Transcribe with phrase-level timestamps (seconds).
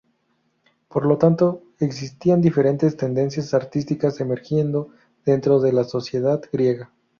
[0.87, 4.89] Por lo tanto existían diferentes tendencias artísticas emergiendo
[5.27, 6.91] dentro de la sociedad griega.